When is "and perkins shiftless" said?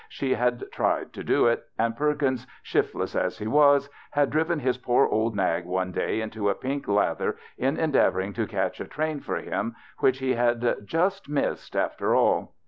1.77-3.15